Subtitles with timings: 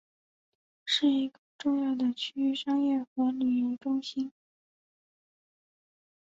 [0.83, 4.31] 是一个重要的区域性商业和旅游业中心。